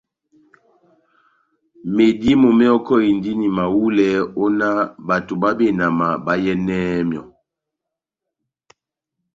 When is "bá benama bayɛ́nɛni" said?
5.41-7.01